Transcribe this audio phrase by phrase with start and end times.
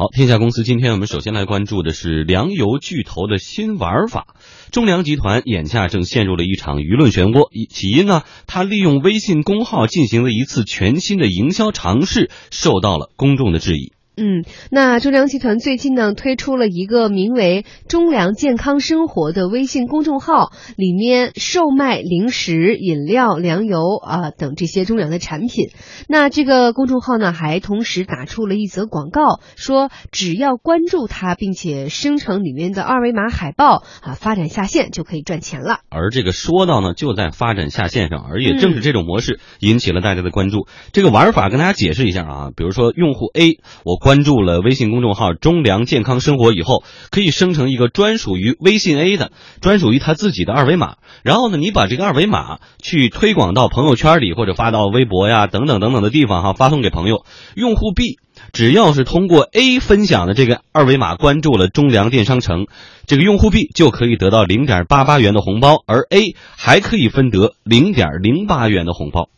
[0.00, 4.28] 好，天下公司今天我们首先来关注的是粮油巨头的新玩法。
[4.70, 13.97] 中粮集团眼下正陷入了一场舆论漩涡，起因呢，他利用微信公号进行了一次全新的营销尝试，受到了公众的质疑。
[14.18, 25.68] 嗯，那中粮集团最近呢推出了一个名为“中粮健康生活”的微信公众号，里面售卖零食、饮料、粮油啊等这些中粮的产品。
[26.08, 35.78] 那这个公众号呢还同时打出了一则广告，说只要关注它，并且生成里面的二维码海报啊，发展下线就可以赚钱了。
[35.90, 40.66] 而这个说到呢，就在发展下线上，而也正是这种模式引起了大家的关注。
[40.92, 44.07] 这个玩法跟大家解释一下啊，比如说用户 A 我。
[44.08, 50.96] 关注了微信公众号“中粮健康生活”以后，可以生成一个专属于微信 A 的、专属于他自己的二维码。
[51.22, 57.26] 然后呢，你把这个二维码去推广到朋友圈里，或者发到微博呀等等等等的地方哈，发送给朋友。
[57.54, 58.16] 用户 B
[58.50, 62.66] 只要是通过 A 分享的这个二维码关注了中粮电商城，
[63.06, 69.28] 这个用户 B 就可以得到零点八八元的红包，而 A 还可以分得零点零八元的红包。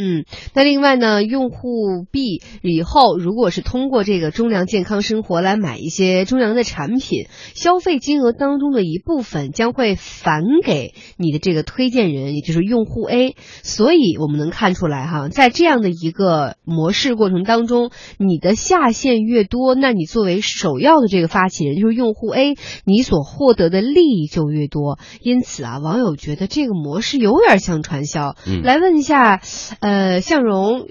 [0.00, 13.34] 嗯，那另外呢，用户 B 以后如果是通过这个中粮健康生活来买一些中粮的产品，消费金额当中的一部分将会返给你的这个推荐人，也就是用户 A。
[13.64, 25.00] 所以我们能看出来哈，在这样的一个模式过程当中，你的下线越多，那你作为首要的这个发起人，就是用户 A，你所获得的利益就越多。
[25.20, 28.36] 因此啊，网友觉得这个模式有点像传销。
[28.46, 29.40] 嗯，来问一下。
[29.80, 29.87] 呃，
[30.20, 30.88] 向荣，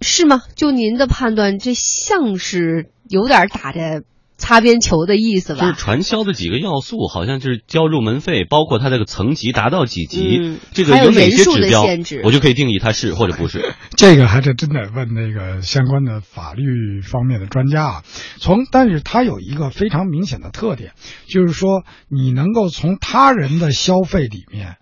[0.00, 0.42] 是吗？
[0.54, 4.02] 就您的判断，这像是有点打着
[4.36, 5.60] 擦边球的意思吧？
[5.60, 11.84] 就是传销的几个要素，好像就是交入门费，包括它这个层级达到几级，这个有哪些指标，
[12.22, 13.74] 我就可以定义它是或者不是。
[13.96, 18.02] 这个还是真得问那个相关的法律方面的专家啊。
[18.38, 20.92] 从，但是它有一个非常明显的特点，
[21.28, 24.76] 就是说你能够从他人的消费里面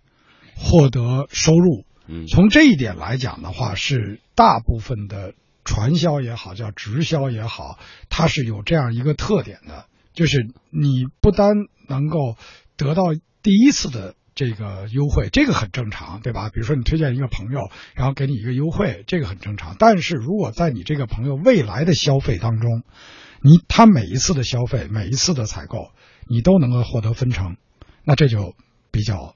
[0.54, 1.84] 获得收入。
[2.28, 5.34] 从这一点来讲的话，是大部分的
[5.64, 7.78] 传销也好，叫直销也好，
[8.08, 11.54] 它是有这样一个特点的，就是你不单
[11.88, 12.36] 能够
[12.76, 13.02] 得到
[13.42, 16.50] 第一次的这个优惠，这个很正常，对吧？
[16.50, 19.76] 比如说你推荐一个朋友，然后给你一个优惠，这个很正常。
[19.78, 22.82] 但是如果在你这个朋友未来的消费当中，
[23.40, 25.90] 你他每一次的消费，每一次的采购，
[26.28, 27.56] 你都能够获得分成，
[28.04, 28.54] 那这就
[28.90, 29.35] 比较。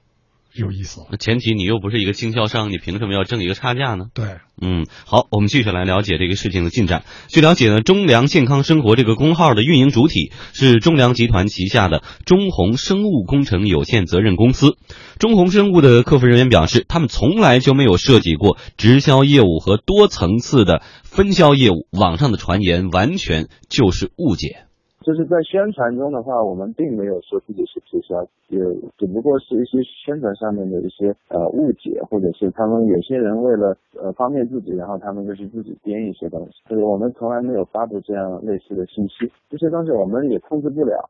[0.53, 4.05] 有意思，那前提你又不是一个经销商，你凭什么要挣一个差价呢？
[4.13, 4.25] 对，
[4.61, 7.05] 嗯，好，我们继续来了解这个事情的进展。
[7.29, 14.77] 据了解呢，中粮健康生活这个公号的运营主体是中粮集团旗下的中宏生物工程有限责任公司。
[15.19, 24.65] 中宏生物的客服人员表示，他们从来就没有涉及过直销业务和多层次的分销业务，网上的传言完全就是误解。
[25.01, 28.59] 就是在宣传中的话，我们并没有说自己是直销，也
[28.97, 36.61] 只不过是一些宣传上面的一些呃误解，或者是他们有些人为了呃方便自己，然后他们就是自己编一些东西。
[36.69, 41.09] 就是我们从来没有发布这样类似的信息，这些东西我们也控制不了。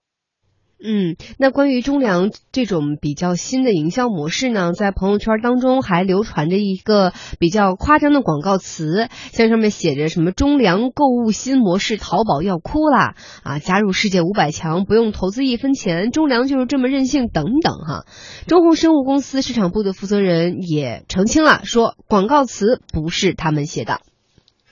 [0.83, 13.13] 嗯，那关于中粮这种比较新的营销模式呢，在朋友圈当中还流传着一个比较夸张的广告词，像上面写着什么“中粮购物新模式，淘宝要哭啦”
[13.45, 18.05] 啊，加入世界五百强不用投资一分钱，中粮就是这么任性等等哈。
[18.47, 23.99] 中宏生物公司市场部的负责人也澄清了，说广告词不是他们写的，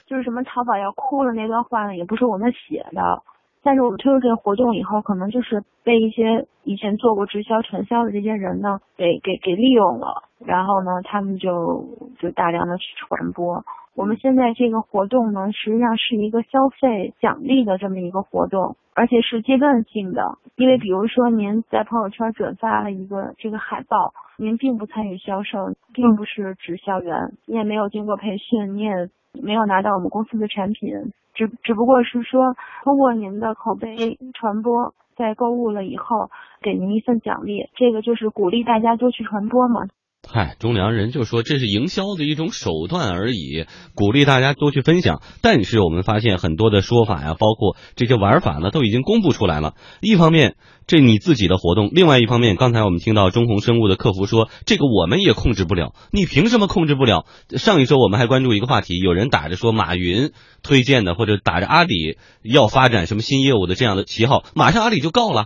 [0.08, 3.22] 就是什么淘宝要哭了那段话呢，也不是我们写的。
[3.62, 11.86] 但是我们推出这个活动以后，可能就是被一些以前做过直销传销的这些人呢，给给给利用了，然后呢，他们就
[12.20, 13.64] 就大量的去传播。
[13.96, 20.38] 我们现在这个活动呢，实际上是一个消费奖励的这么一个活动，而且是阶段性的。
[20.56, 31.12] 因为比如说您在朋友圈转发了一个这个海报，您并不参与销售，并不是直销员，你也没有经过培训，你也没有拿到我们公司的产品。
[31.40, 36.30] 只只不过是说，通过您的口碑传播，在购物了以后，
[36.62, 39.88] 给您一份奖励，这个就是鼓励大家多去传播嘛。
[40.28, 45.24] 嗨，中粮人就说这是营销的一种手段而已，鼓励大家多去分享。
[45.42, 49.74] 但是我们发现很多的说法呀，包括这些玩法呢，都已经公布出来了。
[50.02, 50.56] 一方面，
[50.86, 55.96] 这你自己的活动；另外一方面，刚才我们听到中宏生物的客服说，这个我们也控制不了。
[56.12, 57.26] 你凭什么控制不了？
[57.58, 60.32] 上一周我们还关注一个话题，有人打着说马云
[60.62, 65.46] 推荐的，或者打着阿里要发展什么新业务的这样的旗号，马上阿里就告了。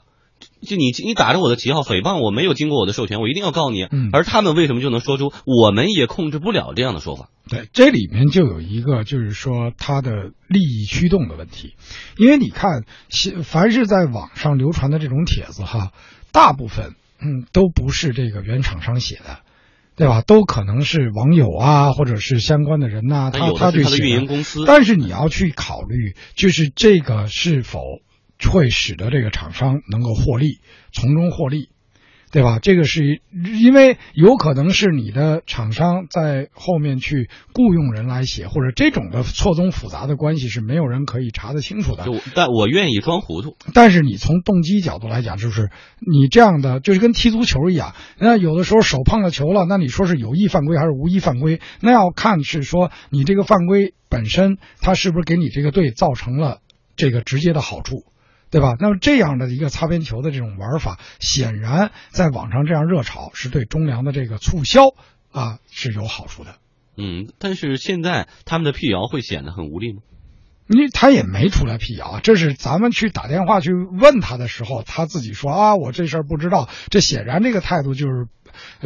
[0.64, 3.84] 就你你打着我的旗号诽谤我，没有经过我的授权，我一定要告你。
[3.84, 7.30] 嗯而他们为什么就能说出我们也控制不了这样的说法？
[7.50, 11.76] 对，这里面就有一个，就是说它的利益驱动的问题，
[12.18, 12.84] 因为你看，
[13.44, 15.92] 凡是在网上流传的这种帖子哈，
[16.32, 19.40] 大部分嗯都不是这个原厂商写的，
[19.98, 20.22] 对吧？
[20.22, 27.80] 都可能是网友啊，或者是相关的人呐、他他有他的他去写运营公司，但是你要去考虑，就是这个是否
[28.50, 30.60] 会使得这个厂商能够获利，
[30.92, 31.70] 从中获利，
[32.32, 32.58] 对吧？
[32.60, 33.22] 这个是
[33.62, 42.04] 因为有可能是你的厂商在后面去雇佣人来写，或者这种的错综复杂的关系是没有人可以查得清楚的。
[42.06, 43.56] 就但我愿意装糊涂。
[43.76, 45.70] 但是你从动机角度来讲，就是
[46.00, 51.62] 你这样的，就是跟踢足球一样，那有的时候手碰了球了，那你说是有意犯规还是无意犯规？
[51.82, 56.62] 那要看是说你这个犯规本身，它是不是给你这个队造成了
[56.96, 58.06] 这个直接的好处。
[58.54, 58.76] 对吧？
[58.80, 64.90] 那么这样的一个擦边球的这种玩法，显然在网上这样热炒，是对中粮的这个促销
[65.32, 66.58] 啊是有好处的。
[66.96, 70.02] 嗯，但是现在他们的辟谣会显得很无力吗？
[70.68, 76.70] 因为他也没出来辟谣啊，这是咱们去打电话去问他的时候，他自己说啊，我这事儿不知道。
[76.90, 78.28] 这显然这个态度就是，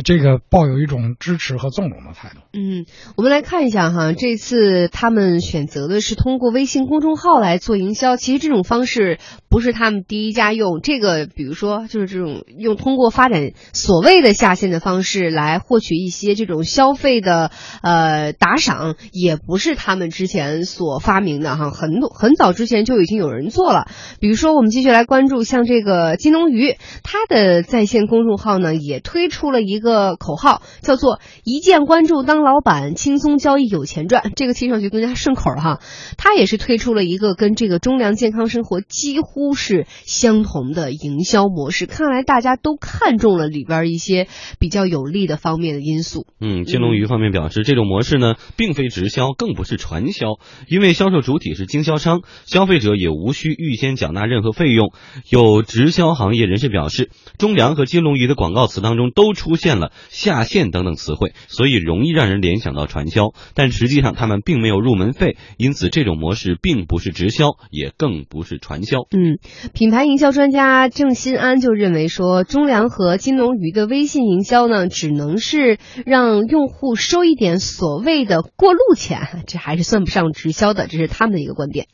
[0.04, 2.40] 这个抱有一种支持和纵容的态度。
[2.54, 2.86] 嗯，
[3.16, 8.16] 我们来看一下哈，这次他们选择的是通过微信公众号来做营销。
[8.18, 9.20] 其实这种方式
[9.50, 23.88] 不是他们第一家用，这个比如说就是这种用通过发展所谓的下线的方式来获取一些这种消费的呃打赏，也不是他们之前所发明的哈，很多很早之前就已经有人做了。
[24.20, 34.32] 比如说，我们继续来关注像这个金龙鱼，它的在线公众号呢也推出了一个口号，叫做“一键关注当老板，轻松交易有钱赚”。
[34.36, 35.80] 这个听上去更加顺口了哈。
[36.18, 41.86] 它也是推出了一个跟这个中粮健康生活几乎是相同的营销模式。
[41.86, 44.28] 看来大家都看中了里边一些
[44.60, 46.28] 比较有利的方面的因素。
[46.40, 54.92] 嗯，金龙鱼方面表示，这种模式呢，并非直销，更不是传销，因为销售主体是经销商，消费者也无需预先缴纳任何费用。
[55.30, 69.04] 有直销行业人士表示，中粮和金龙鱼的广告词当中都出出现了下线等等词汇，所以容易让人联想到传销，但实际上他们并没有入门费，因此这种模式并不是直销，也更不是传销。
[69.12, 69.40] 嗯，
[69.74, 81.88] 品牌营销专家郑新安就认为说，中粮和金龙鱼的微信营销呢，只能是让用户收一点所谓的过路钱，这还是算不上直销的，这是他们的一个观点。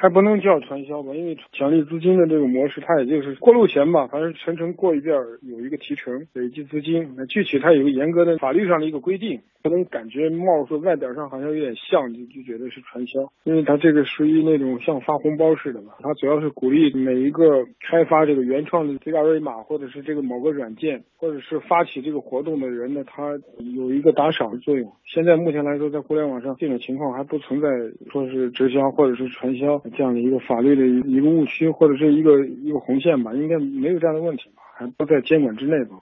[0.00, 7.14] 还不能叫传销吧，因为奖励资金的这个模式，它也就是过路钱吧，反正全程过一遍有一个提成，累计资金。
[7.16, 23.38] 那具体它有个严格的法律上的一个规定，可能感觉貌似外表上好像有点像，就就觉得是传销，因为它这个属于那种像发红包似的吧，它主要是鼓励每一个开发这个原创的这个二维码，或者是这个某个软件，或者是发起这个活动的人呢，他
[23.74, 24.92] 有一个打赏的作用。
[25.04, 27.68] 现在目前来说，在互联网上这种情况还不存在
[28.10, 35.98] 说是直销或者是传销这样的一个法律的一个误区或者是一个一个红线吧，应该没有这样的问题吧，还不在监管之内吧。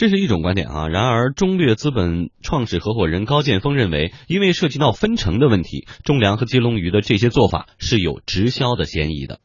[0.00, 0.88] 这是一种观点啊。
[0.88, 9.40] 然而，中略资本创始合伙人高剑锋认为，因为涉及到分成的问题，中粮和金龙鱼的这些做法是有直销的嫌疑的。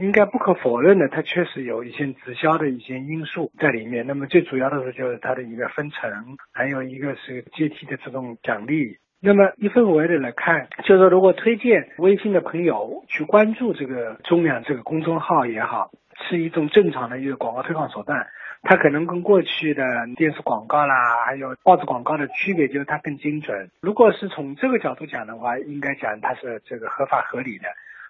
[0.00, 4.08] 应该不可否认的，它确实有一些直销的一些因素在里面。
[4.08, 6.10] 那么最主要的是就是它的一个分成，
[6.52, 8.98] 还有一个是阶梯的这种奖励。
[9.22, 15.90] 那么一分为二来看，就是说如果推荐微信的朋友去关注这个中粮这个公众号也好，
[16.28, 18.26] 是一种正常的一个广告推广手段。
[18.68, 19.84] 它可能跟过去的
[20.16, 23.70] 电视广告啦，还有报纸广告的区别就是它更精准。
[23.80, 27.68] 如果是从这个角度讲的话，应该讲它是这个合法合理的。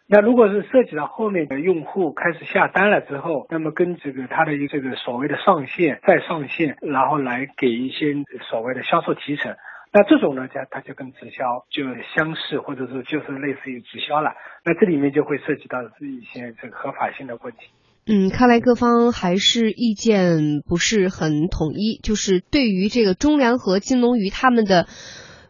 [0.08, 8.14] 那如果是涉及到后面的用户开始下单了之后，那么跟这个它的一个这个所谓的上线再上线，然后来给一些
[8.48, 9.54] 所谓的销售提成，
[9.92, 11.84] 那这种呢，它它就跟直销就
[12.14, 14.32] 相似，或者是就是类似于直销了。
[14.64, 17.68] 那这里面就会涉及到一些这个合法性的问题。
[18.06, 24.86] 嗯，看来各方还是意见不是很统一，就是对于这个中粮和金龙鱼他们的。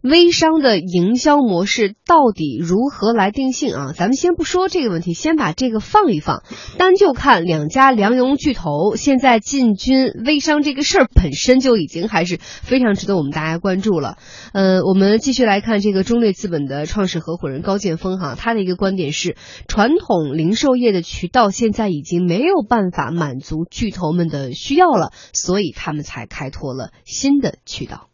[0.09, 3.93] 微商的营销模式到底如何来定性啊？
[3.93, 6.45] 咱们先不说这个问题，先把这个放一放。
[6.79, 14.17] 单就看两家粮油巨头现在进军微商这个事儿本身就已经还是非常值得我们大家关注了。
[14.53, 19.37] 呃，我们继续来看这个中略资本的创始合伙人高剑峰哈，他的一个观点是，
[19.67, 28.09] 传统零售业的渠道现在已经没有办法满足巨头们的需要了，所以他们才开拓了新的渠道。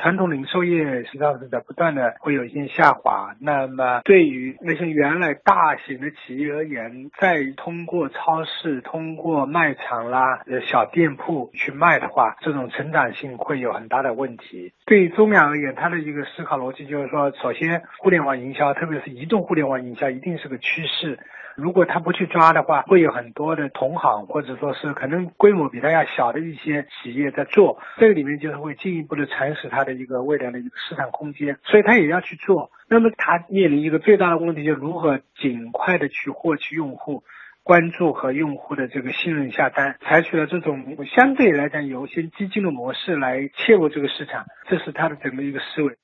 [0.00, 3.36] 传统零售业实际上是在不断的会有一些下滑。
[3.38, 14.72] 那么对于那些原来大型的企业而言，再通过超市、通过卖场啦、呃小店铺去卖的话，这种成长性会有很大的问题。
[14.86, 21.18] 对于中粮而言，它的一个思考逻辑就是说，首先互联网营销，特别是移动互联网营销，一定是个趋势。
[21.56, 32.70] 如果他不去抓的话，会有很多的同行或者说是可能规模比他要小的一些企业在做，这个里面就是会进一步的蚕食他的一个未来的一个市场空间，所以他也要去做。
[32.88, 37.22] 那么他面临一个最大的问题，就如何尽快的去获取用户
[37.62, 45.96] 关注和用户的这个信任下单，采取了这种相对来讲有些激进的模式来切入这个市场，这是他的整个一个思维。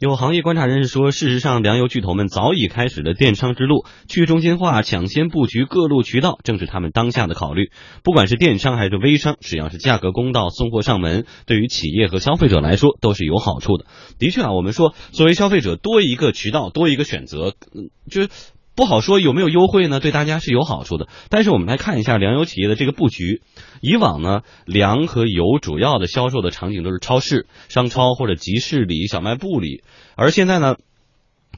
[0.00, 7.70] 有行业观察人士说，事实上，粮油巨头们早已开始了电商之路，去中心化、抢先布局各路渠道，正是他们当下的考虑。
[8.02, 13.84] 不管是电商还是微商，只要是价格公道、送货上门，对于企业和消费者来说都是有好处的。
[14.18, 18.30] 的确啊，我们说，作为消费者多一个渠道，多一个选择，嗯，就是。
[18.74, 20.00] 不好说有没有优惠呢？
[20.00, 21.08] 对大家是有好处的。
[21.28, 23.42] 但是我们来看一下粮油企业的这个布局。
[23.82, 29.82] 以往呢，粮和油主要的销售的场景都是超市、商超或者集市里、小卖部里，
[30.16, 30.76] 而现在呢，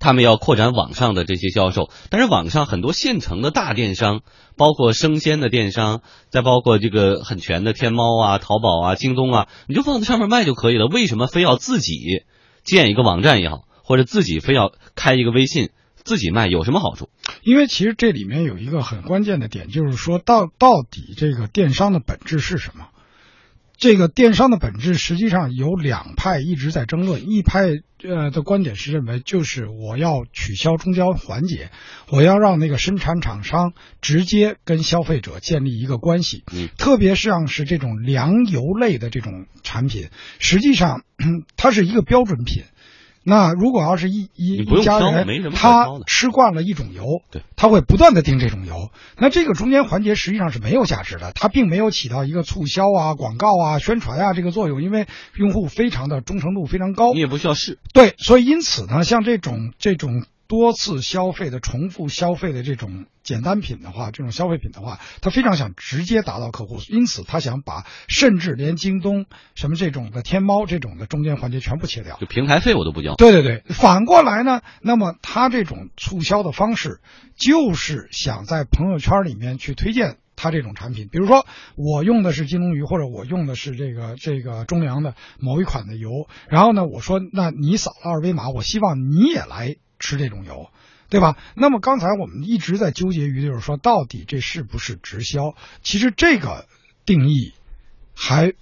[0.00, 1.90] 他们要扩展网上的这些销售。
[2.10, 4.20] 但是网上很多现成的大电商，
[4.56, 10.86] 包括生鲜的电商，再包括这个很全的天猫啊、淘宝啊、京东啊，你就放在上面卖就可以了。
[10.86, 12.24] 为什么非要自己
[12.64, 15.70] 建一个网站也好，或者自己非要开一个微信？
[16.04, 17.08] 自己卖有什么好处？
[17.42, 22.88] 因为其实这里面有一个很关键的点，就是说到到底这个电商的本质是什么？
[23.78, 27.66] 这个电商的本质实际上有两派一直在争论，一派
[28.04, 31.72] 呃的观点是认为就是我要取消中间环节，
[32.08, 36.44] 我要让那个生产厂商直接跟消费者建立一个关系。
[36.52, 41.02] 嗯，特别是像是这种粮油类的这种产品，实际上
[41.56, 42.62] 它是一个标准品。
[43.24, 48.90] 那如果要是一一一家人，他吃惯了一种油，对，他会不断的订这种油。
[49.16, 57.78] 那这个中间环节实际上是没有价值的，它并没有起到一个促销啊、广告啊、宣传啊这个作用，因为用户非常的忠诚度非常高，你也不需要试。
[57.92, 60.24] 对，所以因此呢，像这种这种。
[60.52, 73.14] 多次消费的重复消费的这种简单品的话，这种消费品的话，他非常想直接达到客户，因此他想把甚至连京东什么这种的天猫这种的中间环节全部切掉，就平台费我都不交。
[73.14, 77.00] 对对对，反过来呢，那么他这种促销的方式
[77.34, 81.46] 就是想在朋友圈里面去推荐他这种产品，比如说
[81.76, 89.76] 我用的是金龙鱼，或者我用的是这个这个中粮的某一款的油，然后呢，我说那你扫了二维码，我希望你也来。
[90.04, 90.68] 吃这种油，
[91.10, 91.38] 对吧？
[91.54, 95.54] 那么刚才我们一直在纠结于，就是说到底这是不是直销？
[95.80, 96.66] 其实这个
[97.06, 97.52] 定义
[98.16, 98.52] 还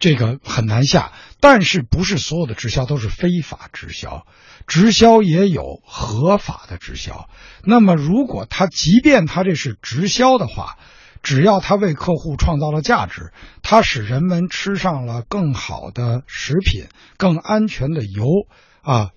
[0.00, 1.12] 这个很难下。
[1.40, 4.26] 但是不是所有的直销都是非法直销？
[4.66, 7.28] 直销也有合法的直销。
[7.64, 10.76] 那么如果他即便他这是直销的话，
[11.22, 16.86] 只要他为客户创造了价值，他使人们吃上了更好的食品、
[17.16, 18.24] 更安全的油
[18.82, 19.10] 啊。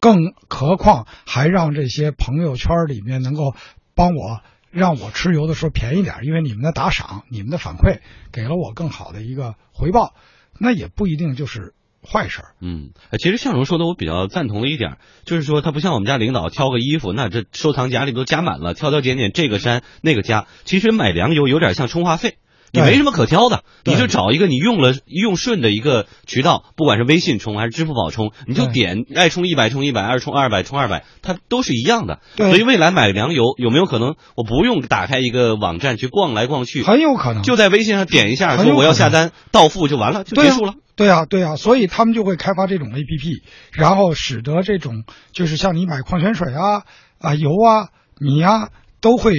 [0.00, 3.54] 更何况还让这些朋友圈里面能够
[3.94, 4.40] 帮我
[4.72, 8.00] 让我吃油的时候便宜点，因为你们的打赏、你们的反馈
[8.32, 10.14] 给了我更好的一个回报，
[10.58, 12.42] 那也不一定就是坏事。
[12.60, 20.46] 嗯，其实向荣说的我比较赞同的一点，就是说他不像我们家领导挑个衣服，那这收藏夹里都加满了，挑挑拣拣这个删那个加。
[20.64, 22.38] 其实买粮油有点像充话费。
[22.72, 32.20] 你没什么可挑的，你就找一个你用了用顺的一个渠道，不管是微信充还是支付宝充，你就点爱充一百充一百，爱充二百充二百，它都是一样的。
[32.36, 36.82] 所以未来买粮油有没有可能我不用打开一个网站去逛来逛去？
[36.82, 40.72] 很有可能，就在微信上点一下说我要下单，到付就完了，就结束了。
[40.96, 46.84] 对呀，对呀，所以他们就会开发这种 A P P，然后使得这种就是像你买矿泉水啊
[47.18, 47.88] 啊油啊
[48.18, 48.70] 米啊。
[49.02, 49.34] 都会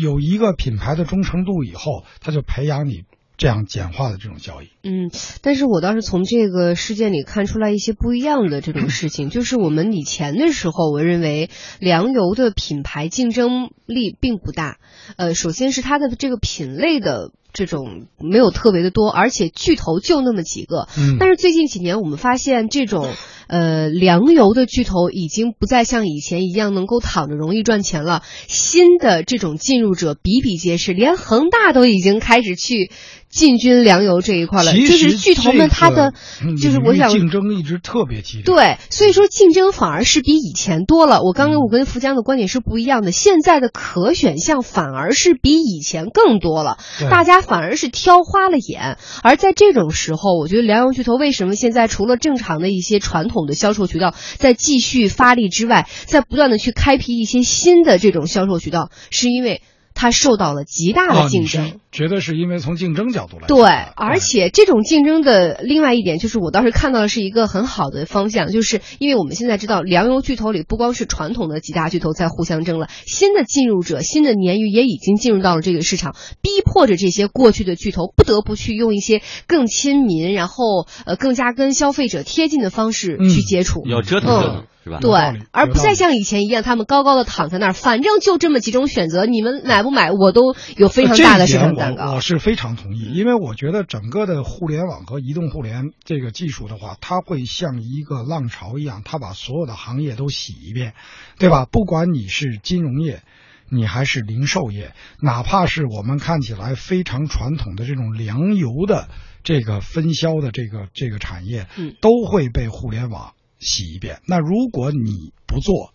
[0.00, 3.02] 有一个品牌的忠诚度，以后他就培养你
[3.38, 4.66] 这样简化的这种交易。
[4.82, 5.10] 嗯，
[5.42, 11.48] 但是我倒是从这个事件里看出来一些不一样的这种事情， 就是我们以前的时候，我认为
[11.80, 14.78] 粮油的品牌竞争力并不大。
[15.16, 20.86] 呃，首先是它的这个品类的这种没有特别的多，而且巨头就那么几个。
[20.96, 23.08] 嗯，但是最近几年我们发现这种。
[23.50, 28.20] 呃，粮油的巨头已经不再像以前一样能够躺着容易赚钱了。
[28.46, 32.90] 新的这种进入者比比皆是，连恒大都已经开始去
[33.30, 34.74] 进军粮油这一块了。
[34.74, 36.12] 就是巨头们他的，
[36.60, 38.44] 就是我想竞争一直特别激烈。
[38.44, 41.22] 对，所以说竞争反而是比以前多了。
[41.22, 46.76] 我刚刚我跟福江的观点是不一样的，现在的可选项反而是比以前更多了。
[47.10, 48.98] 大家反而是挑花了眼。
[49.22, 59.62] 而在这种时候，我觉得粮油巨头为什么现在除了正常的一些传统的销售渠道在继续发力之外，在不断的去开辟一些新的这种销售渠道，是因为。
[60.00, 63.62] 它受到了极大的竞争，哦、觉得是因为从竞争角度来对，
[63.96, 84.56] 而且这种竞争的另外一点就是，我倒是看到的是一个很好的方向，就是因为我们现在知道粮油巨头里不光是传统的几大巨头在互相争了，新的进入者、新的鲶鱼也已经进入到了这个市场，逼迫着这些过去的巨头不得不去用一些更亲民，然后呃更加跟消费者贴近的方式去接触，嗯、要折腾折腾。
[84.56, 84.64] 嗯
[85.02, 85.12] 对，
[85.52, 92.10] 而不再像以前一样，他们高高的躺在那儿，反正就这么几种选择，你们买不买，我都有非常大的市场蛋糕。
[92.10, 100.94] 我我是非常同意，因为我觉得整个的互联网和移动互联这个技术的话，它会像一个浪潮一样，它把所有的行业都洗一遍，
[101.38, 101.64] 对吧？
[101.64, 103.22] 不管你是金融业。
[103.70, 109.10] 你还是零售业，哪怕是我们看起来非常传统的这种粮油的
[109.42, 113.34] 这个分销的这个这个产业，嗯，都会被互联网。
[113.58, 114.22] 洗一遍。
[114.24, 115.92] 那如果你不做，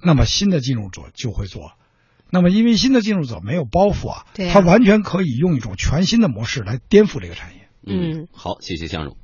[0.00, 1.72] 那么新的进入者就会做。
[2.30, 7.68] 那么因为新的进入者没有包袱啊，对啊他完全可以用一种全新的模式来颠覆这个产业。
[7.86, 9.16] 嗯，好，谢谢向荣。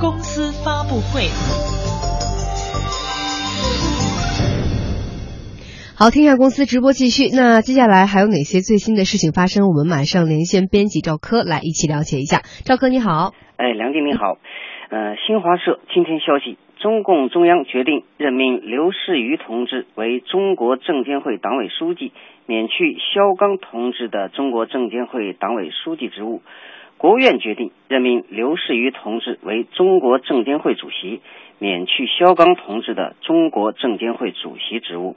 [0.00, 1.28] 公司发布会。
[5.96, 7.28] 好，天下公司直播继续。
[7.28, 9.66] 那接下来还有哪些最新的事情发生？
[9.68, 12.42] 我们马上连线编辑赵科来一起了解一下。
[12.64, 14.38] 赵科你好，哎，梁静你好。
[14.88, 22.10] 呃，新华社今天消息，中共中央决定任命刘士余同志为中国证监会党委书记，
[22.46, 26.40] 免去肖钢同志的中国证监会党委书记职务。
[26.96, 31.20] 国务院决定任命刘士余同志为中国证监会主席，
[31.58, 35.16] 免去肖钢同志的中国证监会主席职务。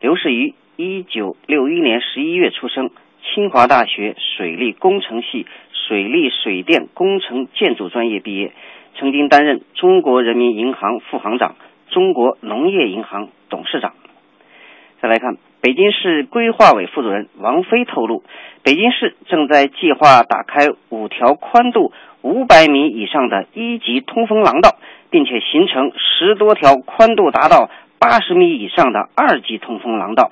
[0.00, 2.88] 刘士余，一九六一年十一月出生，
[3.22, 8.52] 清华大学水利工程系水利水电工程建筑专业毕业，
[8.98, 11.56] 曾经担任中国人民银行副行长、
[11.90, 13.92] 中国农业银行董事长。
[15.00, 18.22] 再来看，北京市规划委副主任王飞透露，
[18.62, 24.76] 北京市正在计划打开五条宽度五百米以上的一级通风廊道，
[25.10, 27.68] 并且形成十多条宽度达到
[27.98, 30.30] 八十米以上的二级通风廊道，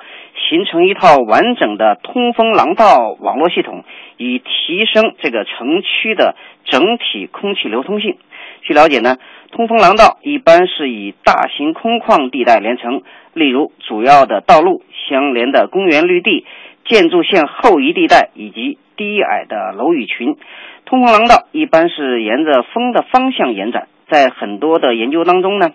[0.49, 3.82] 形成一套完整的通风廊道网络系统，
[4.19, 8.17] 以提升这个城区的整体空气流通性。
[8.63, 9.17] 据了解呢，
[9.53, 13.03] 通风廊道一般是以大型空旷地带连成，
[13.35, 16.47] 例如主要的道路、相连的公园绿地、
[16.85, 20.37] 建筑线后移地带以及低矮的楼宇群。
[20.85, 25.71] 通风廊道一般是沿着风的方向延展，在很多的研究当中呢。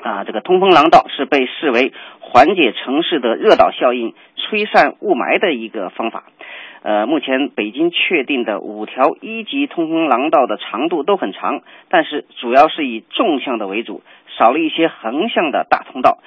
[0.00, 6.24] 啊，这个通风廊道是被视为缓解城市的热岛效应、吹散雾霾的一个方法。
[6.82, 14.02] 呃，目前北京确定的五条一级通风廊道的长度都很长，但是主要是以纵向的为主，
[14.36, 16.18] 少了一些横向的大通道。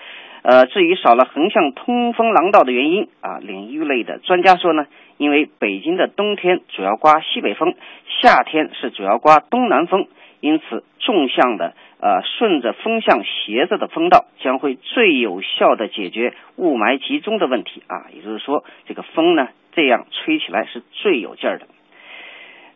[0.43, 4.85] 呃，至于少了横向通风廊道的原因啊，领域类的专家说呢，
[5.17, 7.73] 因为北京的冬天主要刮西北风，
[8.21, 10.07] 夏天是主要刮东南风，
[10.39, 11.73] 因此纵向的。
[11.97, 21.67] 呃，顺着风向斜着的风道将会最有效的解决雾霾集中的问题啊，也就是说，这个风呢这样吹起来是最有劲儿的。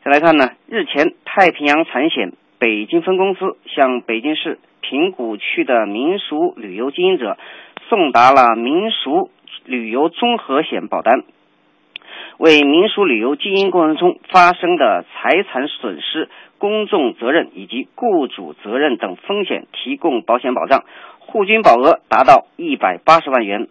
[0.04, 7.38] 再来看呢，日前太平洋产险北京分公司向北京市平谷区的民俗旅游经营者
[7.88, 9.32] 送达了民俗
[9.66, 11.24] 旅游综合险保单，
[12.38, 16.30] 为民俗旅游经营过程中发生的财产损失。
[16.60, 20.84] 公众责任以及雇主责任等风险提供保险保障，
[21.20, 23.70] 户均保额达到一百八十万元。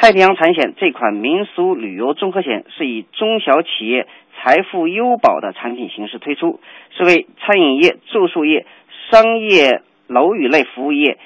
[0.00, 4.06] 太平洋产险这款民俗旅游综合险是以中小企业
[4.36, 6.60] 财富优保的产品形式推出，
[6.96, 8.64] 是为餐饮业、住宿业、
[9.10, 11.18] 商业楼宇类服务业、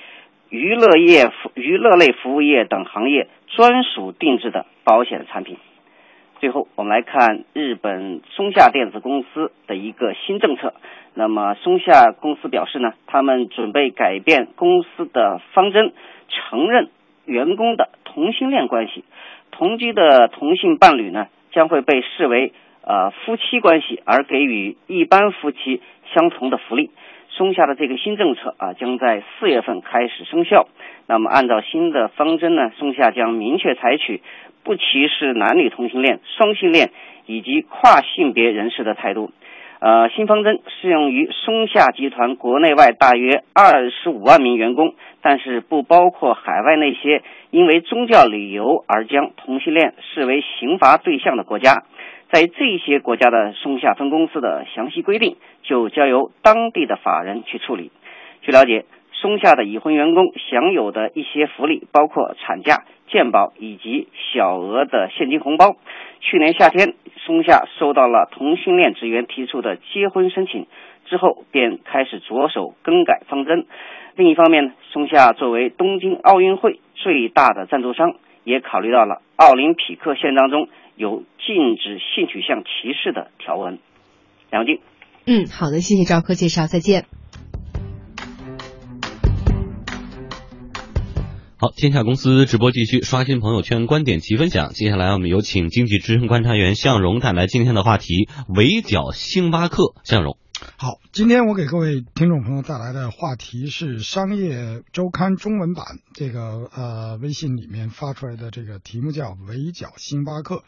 [0.49, 5.59] 娱乐业、娱乐类服务业等行业专属定制的保险产品。
[6.41, 10.73] 最后，我们来看日本松下电子公司的一个新政策。
[11.13, 15.93] 那么，松下公司表示呢，他们准备改变公司的方针，
[16.31, 16.89] 承认
[17.33, 19.05] 员工的同性恋关系。
[19.51, 22.53] 同居的同性伴侣呢，将会被视为
[22.85, 25.81] 呃夫妻关系，而给予一般夫妻
[26.15, 26.91] 相同的福利。
[27.31, 30.69] 松下的这个新政策啊，将在四月份开始生效。
[31.09, 34.21] 那么，按照新的方针呢，松下将明确采取。
[34.65, 36.93] 不歧视男女同性恋、双性恋
[37.27, 39.33] 以及跨性别人士的态度，
[39.85, 51.83] 呃，新方针适用于松下集团国内外大约二十五万名员工，但是不包括海外那些因为宗教理由而将同性恋视为刑罚对象的国家。
[52.31, 57.91] 在这些国家的松下分公司的详细规定，就交由当地的法人去处理。
[58.43, 58.85] 据了解，
[59.23, 65.77] 松下的已婚员工享有的一些福利包括产假、健保以及小额的现金红包。
[66.21, 70.67] 去年夏天，松下收到了同性恋职员提出的结婚申请，
[71.07, 73.67] 之后便开始着手更改方针。
[74.17, 83.79] 另一方面，松下作为东京奥运会最大的赞助商，也考虑到了奥林匹克宪章中有禁止性取向歧视的条文。
[84.51, 84.81] 梁静，
[85.27, 87.22] 嗯，好的，谢谢赵科介绍，再见。
[91.63, 94.73] 好，天下公司直播继续，刷新朋友圈，观点及分享。
[94.73, 99.95] 接下来我们有请经济之声观察员向荣带来今天的话题：围剿星巴克。
[100.03, 100.39] 向荣，
[100.77, 110.63] 好，今天我给各位听众朋友带来的话题是《商业周刊》中文版这个呃微信里面发出来的这个题目叫“围剿星巴克”。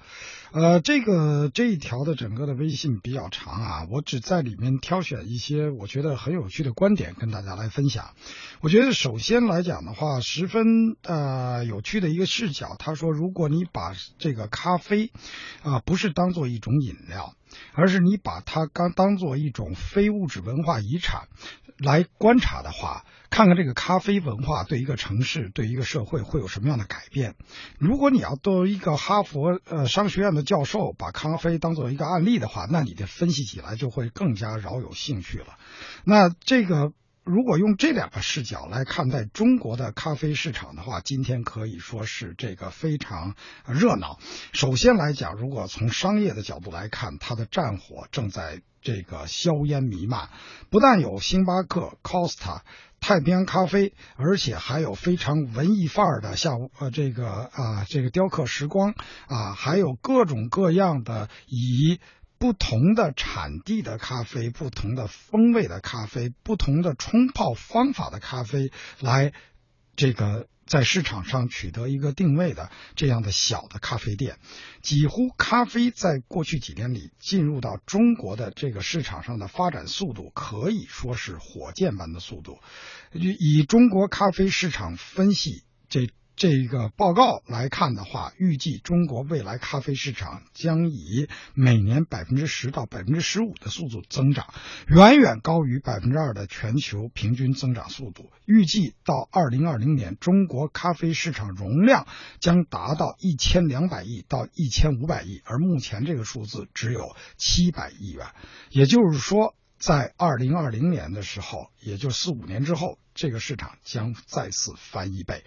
[0.52, 8.11] 呃，这个这一条的整个的微信比较长啊，我只在里面挑选一些我觉得很有趣的观点跟大家来分享。
[8.61, 12.76] 我觉得首先来讲的话，十分呃有趣的一个视角。
[12.78, 15.11] 他说，如果你把这个咖啡
[15.62, 17.35] 啊不是当做一种饮料，
[17.74, 21.28] 而是你把它刚当做一种非物质文化遗产
[21.78, 27.34] 来观察的话，看看这个咖啡文化对一个城市、对一个社会会有什么样的改变。
[27.78, 35.58] 如果你要作为一个哈佛呃商学院的教授把咖啡当做一个案例的话，那你的分析起来就会更加饶有兴趣了。
[36.04, 36.92] 那这个。
[37.24, 43.34] 如果用这两个视角来看待中国的咖啡市场的话，今天可以说是这个非常
[43.66, 44.18] 热闹。
[44.52, 50.28] 首先来讲，如果从商业的角度来看，它的战火正在这个硝烟弥漫。
[50.68, 52.60] 不但有星巴克、Costa、
[53.00, 58.94] 太平洋咖啡，而且还有非常文艺范儿的，像呃这个啊这个雕刻时光
[59.28, 61.98] 啊，还有各种各样的以。
[62.44, 69.33] 不同的产地的咖啡，不同的风味的咖啡，不同的冲泡方法的咖啡，来
[69.96, 74.37] 这个在市场上取得一个定位的这样的小的咖啡店，
[74.83, 82.59] 几乎咖啡在过去几年里进入到中国的这个市场上的发展速度可以说是火箭般的速度。
[83.12, 86.11] 以中国咖啡市场分析这。
[86.37, 94.53] 这个报告来看的话，预计中国未来咖啡市场将以每年百分之十到百分之十五的速度增长，
[94.88, 98.33] 远远高于百分之二的全球平均增长速度。
[98.47, 102.07] 预计到二零二零年，中国咖啡市场容量
[102.40, 108.27] 将达到一千两百亿到一千五百亿，而目前这个数字只有七百亿元，
[108.70, 109.55] 也就是说。
[109.78, 115.44] 在二零二零年的时候，也就四五年之后，这个市场将再次翻一倍。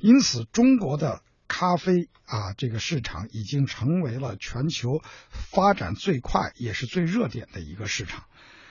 [0.00, 8.24] 因此，中国的咖啡啊，这个市场已经成为了全球发展最快也是最热点的一个市场。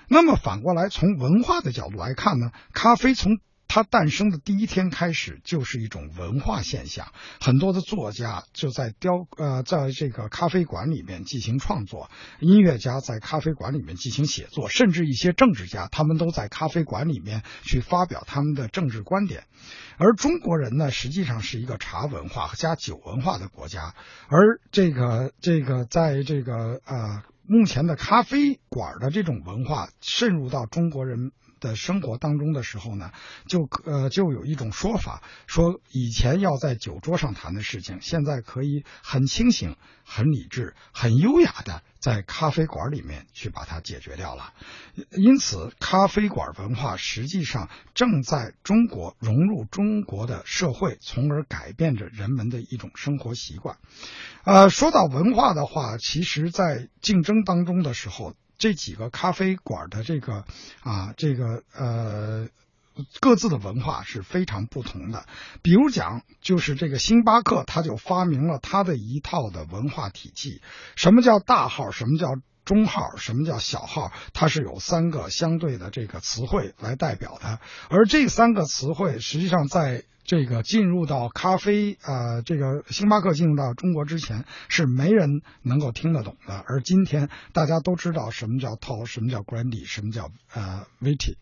[0.08, 19.44] 那么反过来，从文化的角度来看呢，咖啡从它诞生的第一天开始就是一种文化现象，很多的作家就在雕呃，在这个咖啡馆里面进行创作，音乐家在咖啡馆里面进行写作，甚至一些政治家，他们都在咖啡馆里面去发表他们的政治观点。
[20.00, 23.94] 而中国人呢，实际上是一个茶文化和加酒文化的国家，
[24.30, 31.32] 而这个这个在这个呃目前的咖啡馆的这种文化渗入到中国人。
[31.60, 33.12] 的生活当中的时候呢，
[33.48, 44.54] 就呃就有一种说法，说以前要在酒桌上谈的事情，现在可以很清醒、很理智、很优雅的在咖啡馆里面去把它解决掉了。
[45.12, 53.78] 因此，咖啡馆文化实际上正在中国融入中国的社会，从而改变着人们的一种生活习惯。
[54.44, 58.34] 呃，说到文化的话，其实，在竞争当中的时候。
[58.60, 60.44] 这几个咖啡馆的这个
[60.82, 62.50] 啊，这个呃，
[63.22, 65.26] 各自的文化是非常不同的。
[65.64, 70.62] 比如讲，就是这个星巴克，他就发明了他的一套的文化体系。
[70.96, 71.92] 什么叫大号？
[71.92, 72.28] 什么叫
[72.70, 73.16] 中号？
[73.18, 74.12] 什么叫小号？
[74.32, 77.60] 它是有三个相对的这个词汇来代表的。
[77.90, 91.38] 而这三个词汇，实际上在这个进入到咖啡啊，这个星巴克进入到中国之前是没人能够听得懂的，而今天大家都知道什么叫 tall，什么叫 grandy，什么叫呃 viti，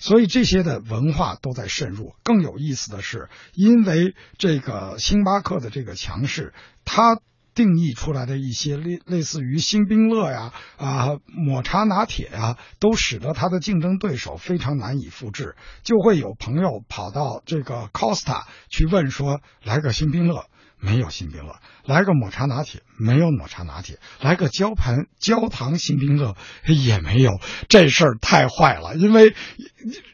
[0.00, 2.16] 所以这些的文化都在渗入。
[2.24, 6.52] 更有意思的是，因为这个星巴克的这个强势，
[6.84, 7.20] 它
[7.54, 15.56] 定义出来的一些类类似于新冰乐呀、啊抹茶拿铁呀，都使得它的竞争对手非常难以复制。
[15.82, 20.46] 就会有朋友跑到这个 Costa 去问说：“来个新冰乐。”
[20.82, 28.96] 没有新冰乐，来个抹茶拿铁，没有抹茶拿铁，来个焦盘焦糖新冰乐也没有，这事儿太坏了。
[28.96, 29.34] 因为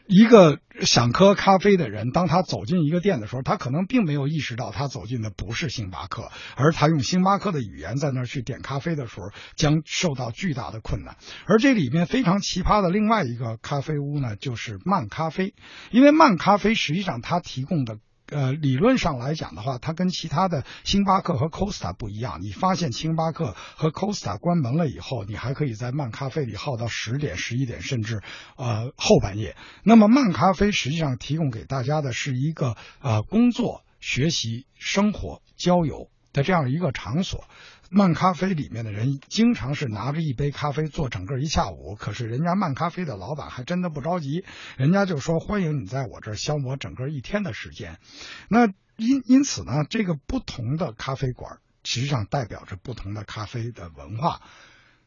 [0.05, 11.17] 一个想喝咖啡的人，当他走进一个店的时候，他可能并没有意识到他走进的不是星巴克，而他用星巴克的语言在那儿去点咖啡的时候，将受到巨大的困难。
[11.47, 15.55] 而这里面非常奇葩的另外一个咖啡屋呢，就是慢咖啡，
[15.89, 17.97] 因为慢咖啡实际上它提供的。
[18.31, 22.39] 呃，理论上来讲的话，它跟其他的星巴克和 Costa 不一样。
[22.41, 28.21] 你发现星巴克和 Costa 关门了以后，你还可以在漫咖啡里耗到十点、十一点，甚至
[28.55, 29.55] 呃后半夜。
[29.83, 37.45] 那么漫咖啡实际上提供给大家的是一个呃工作、学习、生活、交友的这样一个场所。
[37.89, 44.45] 慢咖啡里面的人经常是拿着一杯咖啡坐整个一下午，可是人家慢咖啡的老板还真的不着急，
[44.77, 47.99] 人家就说欢迎你在我这消磨整个一天的时间。
[48.47, 54.41] 那因因此呢，这个不同的咖啡馆实际上代表着不同的咖啡的文化。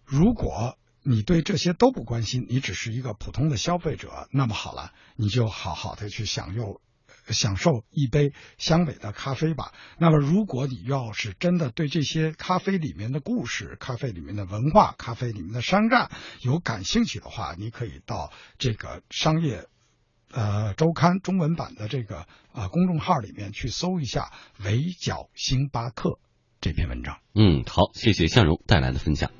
[0.04, 6.80] 如果你对这些都不关心，你只是一个普通的消费者，那么好了，你就好好的去享用。
[7.28, 9.72] 享受一杯香美的咖啡吧。
[9.98, 16.10] 那么，如果你要是真的对这些咖啡里面的故事、咖啡里面的文化、咖啡里面的商战
[16.42, 19.66] 有感兴趣的话，你可以到这个商业
[20.30, 22.18] 呃周刊中文版的这个
[22.52, 24.32] 啊、呃、公众号里面去搜一下
[24.64, 26.18] “围剿星巴克”
[26.60, 27.18] 这篇文章。
[27.34, 29.30] 嗯，好，谢谢向荣带来的分享。